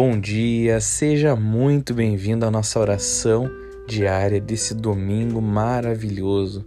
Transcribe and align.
Bom 0.00 0.16
dia, 0.20 0.80
seja 0.80 1.34
muito 1.34 1.92
bem-vindo 1.92 2.46
à 2.46 2.52
nossa 2.52 2.78
oração 2.78 3.50
diária 3.84 4.40
desse 4.40 4.72
domingo 4.72 5.42
maravilhoso 5.42 6.64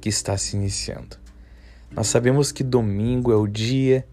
que 0.00 0.08
está 0.08 0.38
se 0.38 0.56
iniciando. 0.56 1.18
Nós 1.94 2.06
sabemos 2.06 2.50
que 2.50 2.64
domingo 2.64 3.30
é 3.30 3.36
o 3.36 3.46
dia 3.46 4.06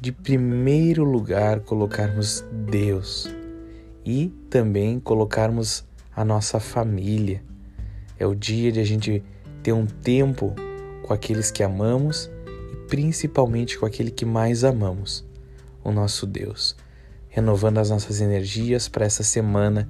de 0.00 0.12
primeiro 0.12 1.04
lugar 1.04 1.60
colocarmos 1.60 2.42
Deus 2.50 3.30
e 4.02 4.28
também 4.48 4.98
colocarmos 4.98 5.84
a 6.16 6.24
nossa 6.24 6.58
família. 6.58 7.42
É 8.18 8.26
o 8.26 8.34
dia 8.34 8.72
de 8.72 8.80
a 8.80 8.84
gente 8.84 9.22
ter 9.62 9.74
um 9.74 9.84
tempo 9.84 10.54
com 11.02 11.12
aqueles 11.12 11.50
que 11.50 11.62
amamos 11.62 12.30
e 12.72 12.76
principalmente 12.88 13.78
com 13.78 13.84
aquele 13.84 14.10
que 14.10 14.24
mais 14.24 14.64
amamos, 14.64 15.22
o 15.84 15.92
nosso 15.92 16.26
Deus, 16.26 16.74
renovando 17.34 17.78
as 17.78 17.90
nossas 17.90 18.20
energias 18.20 18.88
para 18.88 19.04
essa 19.04 19.24
semana 19.24 19.88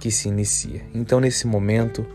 que 0.00 0.10
se 0.10 0.28
inicia. 0.28 0.82
Então, 0.94 1.20
nesse 1.20 1.46
momento, 1.46 2.06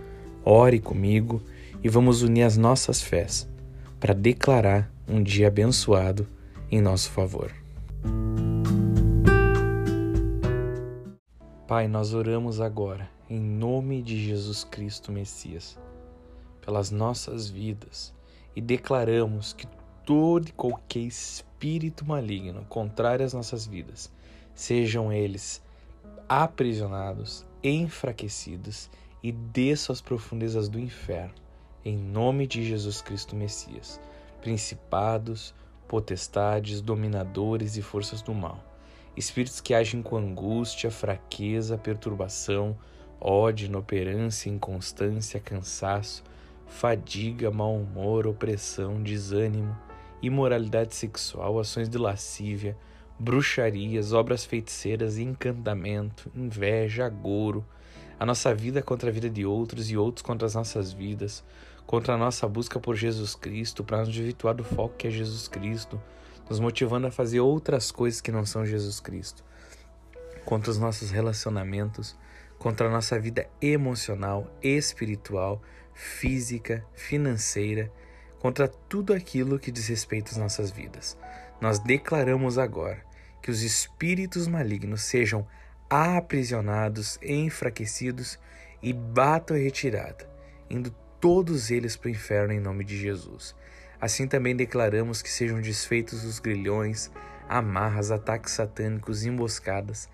ore 0.44 0.80
comigo 0.80 1.40
e 1.84 1.88
vamos 1.88 2.23
unir 2.23 2.41
as 2.41 2.57
nossas 2.57 2.99
fés 2.99 3.48
para 3.99 4.12
declarar 4.12 4.91
um 5.07 5.21
dia 5.21 5.49
abençoado 5.49 6.27
em 6.71 6.81
nosso 6.81 7.12
favor. 7.12 7.52
Pai, 11.68 11.88
nós 11.88 12.16
oramos 12.16 12.59
agora, 12.59 13.07
em 13.29 13.40
nome 13.40 14.02
de 14.02 14.20
Jesus 14.26 14.63
Cristo 14.63 15.12
Messias, 15.12 15.77
pelas 16.59 16.90
nossas 16.90 17.48
vidas 17.48 18.12
e 18.55 18.59
declaramos 18.59 19.54
que 19.54 19.68
todo 20.04 20.49
e 20.49 20.52
qualquer 20.52 21.02
espírito 21.02 22.04
maligno 22.04 22.66
contrário 22.68 23.23
às 23.23 23.34
nossas 23.34 23.68
vidas, 23.68 24.12
sejam 24.54 25.12
eles 25.12 25.62
aprisionados, 26.27 27.46
enfraquecidos 27.63 28.90
e 29.21 29.32
desçam 29.32 29.94
às 29.94 30.02
profundezas 30.02 30.70
do 30.70 30.80
inferno, 30.80 31.34
em 31.84 31.98
nome 31.98 32.48
de 32.48 32.63
Jesus 32.63 33.02
Cristo 33.02 33.35
Messias, 33.35 33.99
principados, 34.41 35.54
potestades, 35.88 36.82
dominadores 36.82 37.76
e 37.76 37.82
forças 37.82 38.22
do 38.22 38.34
mal. 38.34 38.63
Espíritos 39.16 39.60
que 39.60 39.74
agem 39.74 40.02
com 40.02 40.16
angústia, 40.16 40.90
fraqueza, 40.90 41.77
perturbação, 41.77 42.77
ódio, 43.20 43.66
inoperância, 43.66 44.49
inconstância, 44.49 45.40
cansaço, 45.40 46.24
fadiga, 46.66 47.52
mau 47.52 47.76
humor, 47.76 48.26
opressão, 48.26 49.04
desânimo, 49.04 49.77
imoralidade 50.22 50.96
sexual, 50.96 51.60
ações 51.60 51.90
de 51.90 51.98
lascívia, 51.98 52.77
bruxarias, 53.21 54.13
obras 54.13 54.43
feiticeiras, 54.43 55.19
encantamento, 55.19 56.31
inveja, 56.33 57.05
agouro, 57.05 57.63
a 58.19 58.25
nossa 58.25 58.53
vida 58.53 58.81
contra 58.81 59.11
a 59.11 59.13
vida 59.13 59.29
de 59.29 59.45
outros 59.45 59.91
e 59.91 59.95
outros 59.95 60.23
contra 60.23 60.47
as 60.47 60.55
nossas 60.55 60.91
vidas, 60.91 61.43
contra 61.85 62.15
a 62.15 62.17
nossa 62.17 62.47
busca 62.47 62.79
por 62.79 62.95
Jesus 62.95 63.35
Cristo, 63.35 63.83
para 63.83 63.99
nos 63.99 64.09
desvirtuar 64.09 64.55
do 64.55 64.63
foco 64.63 64.95
que 64.97 65.07
é 65.07 65.11
Jesus 65.11 65.47
Cristo, 65.47 66.01
nos 66.49 66.59
motivando 66.59 67.05
a 67.05 67.11
fazer 67.11 67.39
outras 67.41 67.91
coisas 67.91 68.22
que 68.22 68.31
não 68.31 68.44
são 68.44 68.66
Jesus 68.66 68.99
Cristo, 68.99 69.44
contra 70.44 70.72
os 70.72 70.79
nossos 70.79 71.11
relacionamentos, 71.11 72.17
contra 72.57 72.88
a 72.88 72.91
nossa 72.91 73.19
vida 73.19 73.47
emocional, 73.61 74.51
espiritual, 74.63 75.61
física, 75.94 76.83
financeira, 76.95 77.91
contra 78.39 78.67
tudo 78.67 79.13
aquilo 79.13 79.59
que 79.59 79.72
diz 79.72 79.88
respeito 79.88 80.31
às 80.31 80.38
nossas 80.38 80.72
vidas. 80.72 81.16
Nós 81.61 81.77
declaramos 81.77 82.57
agora 82.57 83.10
que 83.41 83.51
os 83.51 83.63
espíritos 83.63 84.47
malignos 84.47 85.01
sejam 85.03 85.47
aprisionados, 85.89 87.19
enfraquecidos 87.21 88.39
e 88.81 88.93
batam 88.93 89.57
retirada, 89.57 90.29
indo 90.69 90.91
todos 91.19 91.69
eles 91.69 91.95
para 91.95 92.07
o 92.07 92.11
inferno 92.11 92.53
em 92.53 92.59
nome 92.59 92.83
de 92.83 92.97
Jesus. 92.97 93.55
Assim 93.99 94.27
também 94.27 94.55
declaramos 94.55 95.21
que 95.21 95.29
sejam 95.29 95.61
desfeitos 95.61 96.23
os 96.23 96.39
grilhões, 96.39 97.11
amarras, 97.47 98.09
ataques 98.09 98.53
satânicos, 98.53 99.25
emboscadas, 99.25 100.09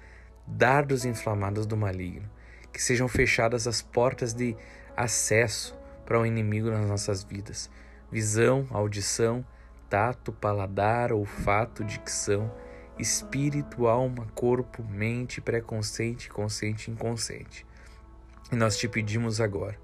dardos 0.46 1.06
inflamados 1.06 1.66
do 1.66 1.78
maligno, 1.78 2.29
que 2.73 2.81
sejam 2.81 3.07
fechadas 3.07 3.68
as 3.68 3.81
portas 3.81 4.34
de 4.34 4.57
acesso 4.96 5.78
para 6.06 6.19
o 6.19 6.25
inimigo 6.25 6.69
nas 6.69 6.88
nossas 6.88 7.23
vidas. 7.23 7.69
Visão, 8.12 8.66
audição, 8.72 9.46
tato, 9.90 10.31
paladar, 10.34 11.13
olfato, 11.13 11.84
dicção, 11.84 12.52
espírito, 13.00 13.88
alma, 13.88 14.28
corpo, 14.34 14.84
mente, 14.84 15.40
pré-consciente, 15.41 16.30
consciente 16.30 16.90
e 16.90 16.94
inconsciente. 16.94 17.66
E 18.52 18.56
nós 18.56 18.78
te 18.78 18.88
pedimos 18.88 19.40
agora, 19.41 19.78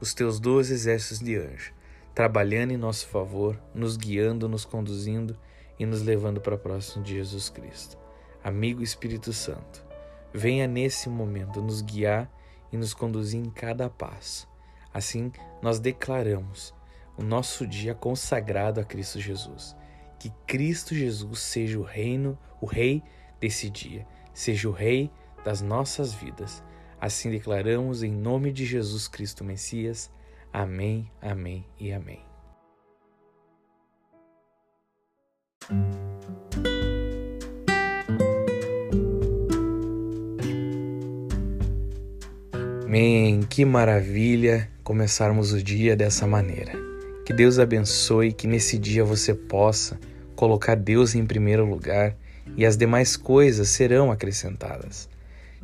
os 0.00 0.12
teus 0.14 0.38
doze 0.38 0.74
exércitos 0.74 1.20
de 1.20 1.36
anjos, 1.36 1.72
trabalhando 2.14 2.72
em 2.72 2.76
nosso 2.76 3.06
favor, 3.08 3.60
nos 3.74 3.96
guiando, 3.96 4.48
nos 4.48 4.64
conduzindo 4.64 5.36
e 5.78 5.86
nos 5.86 6.02
levando 6.02 6.40
para 6.40 6.58
próximo 6.58 7.04
de 7.04 7.14
Jesus 7.14 7.48
Cristo. 7.48 7.96
Amigo 8.42 8.82
Espírito 8.82 9.32
Santo, 9.32 9.84
venha 10.32 10.66
nesse 10.66 11.08
momento 11.08 11.62
nos 11.62 11.80
guiar 11.80 12.30
e 12.72 12.76
nos 12.76 12.92
conduzir 12.92 13.40
em 13.40 13.50
cada 13.50 13.88
passo. 13.88 14.48
Assim, 14.92 15.32
nós 15.62 15.78
declaramos 15.78 16.74
o 17.16 17.22
nosso 17.22 17.66
dia 17.66 17.94
consagrado 17.94 18.80
a 18.80 18.84
Cristo 18.84 19.20
Jesus. 19.20 19.76
Que 20.18 20.30
Cristo 20.46 20.94
Jesus 20.94 21.40
seja 21.40 21.78
o 21.78 21.82
reino, 21.82 22.38
o 22.60 22.66
rei 22.66 23.02
desse 23.40 23.70
dia, 23.70 24.06
seja 24.32 24.68
o 24.68 24.72
rei 24.72 25.10
das 25.44 25.60
nossas 25.60 26.12
vidas. 26.12 26.62
Assim 27.00 27.30
declaramos 27.30 28.02
em 28.02 28.12
nome 28.12 28.52
de 28.52 28.66
Jesus 28.66 29.06
Cristo 29.06 29.44
Messias. 29.44 30.10
Amém, 30.52 31.10
amém 31.22 31.64
e 31.78 31.92
amém. 31.92 32.20
Amém, 42.84 43.42
que 43.42 43.64
maravilha 43.64 44.68
começarmos 44.82 45.52
o 45.52 45.62
dia 45.62 45.94
dessa 45.94 46.26
maneira. 46.26 46.87
Que 47.28 47.34
Deus 47.34 47.58
abençoe, 47.58 48.32
que 48.32 48.46
nesse 48.46 48.78
dia 48.78 49.04
você 49.04 49.34
possa 49.34 50.00
colocar 50.34 50.74
Deus 50.74 51.14
em 51.14 51.26
primeiro 51.26 51.62
lugar 51.66 52.16
e 52.56 52.64
as 52.64 52.74
demais 52.74 53.18
coisas 53.18 53.68
serão 53.68 54.10
acrescentadas. 54.10 55.10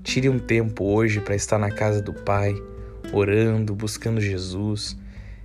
Tire 0.03 0.29
um 0.29 0.39
tempo 0.39 0.85
hoje 0.85 1.23
para 1.23 1.35
estar 1.35 1.59
na 1.59 1.71
casa 1.71 2.03
do 2.03 2.13
Pai 2.13 2.55
orando, 3.15 3.75
buscando 3.75 4.21
Jesus, 4.21 4.95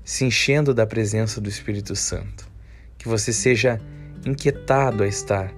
se 0.04 0.26
enchendo 0.26 0.74
da 0.74 0.86
presença 0.86 1.40
do 1.40 1.48
Espírito 1.48 1.96
Santo. 1.96 2.52
Que 2.98 3.08
você 3.08 3.32
seja 3.32 3.80
inquietado 4.26 5.04
a 5.04 5.08
estar 5.08 5.54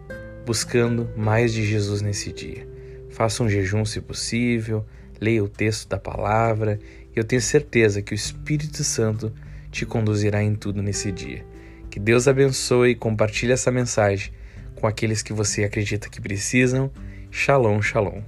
buscando 0.45 1.09
mais 1.17 1.51
de 1.51 1.65
Jesus 1.65 2.03
nesse 2.03 2.31
dia. 2.31 2.67
Faça 3.09 3.41
um 3.41 3.49
jejum 3.49 3.83
se 3.83 3.99
possível, 3.99 4.85
leia 5.19 5.43
o 5.43 5.49
texto 5.49 5.89
da 5.89 5.97
palavra 5.97 6.77
e 7.15 7.17
eu 7.17 7.23
tenho 7.23 7.41
certeza 7.41 8.03
que 8.03 8.13
o 8.13 8.15
Espírito 8.15 8.83
Santo 8.83 9.33
te 9.71 9.85
conduzirá 9.85 10.43
em 10.43 10.53
tudo 10.53 10.83
nesse 10.83 11.11
dia. 11.11 11.45
Que 11.89 11.99
Deus 11.99 12.27
abençoe 12.27 12.91
e 12.91 12.95
compartilhe 12.95 13.53
essa 13.53 13.71
mensagem 13.71 14.33
com 14.75 14.87
aqueles 14.87 15.21
que 15.21 15.33
você 15.33 15.63
acredita 15.63 16.09
que 16.09 16.21
precisam. 16.21 16.91
Shalom, 17.31 17.81
shalom. 17.81 18.21